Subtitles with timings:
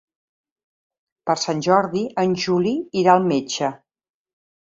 [1.29, 3.73] Per Sant Jordi en Juli irà al metge.